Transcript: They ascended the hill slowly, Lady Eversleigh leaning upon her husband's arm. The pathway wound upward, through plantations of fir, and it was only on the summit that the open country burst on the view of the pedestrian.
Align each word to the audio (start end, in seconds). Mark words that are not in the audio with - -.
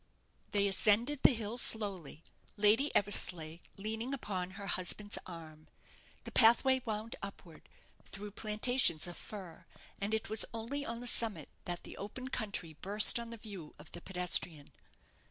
They 0.49 0.67
ascended 0.67 1.21
the 1.21 1.29
hill 1.35 1.59
slowly, 1.59 2.23
Lady 2.57 2.89
Eversleigh 2.95 3.59
leaning 3.77 4.15
upon 4.15 4.49
her 4.57 4.65
husband's 4.65 5.19
arm. 5.27 5.67
The 6.23 6.31
pathway 6.31 6.81
wound 6.85 7.15
upward, 7.21 7.69
through 8.05 8.31
plantations 8.31 9.05
of 9.05 9.15
fir, 9.15 9.67
and 10.01 10.15
it 10.15 10.27
was 10.27 10.43
only 10.55 10.83
on 10.83 11.01
the 11.01 11.05
summit 11.05 11.49
that 11.65 11.83
the 11.83 11.97
open 11.97 12.29
country 12.29 12.73
burst 12.81 13.19
on 13.19 13.29
the 13.29 13.37
view 13.37 13.75
of 13.77 13.91
the 13.91 14.01
pedestrian. 14.01 14.71